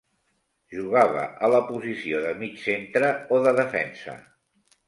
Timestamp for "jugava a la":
0.75-1.59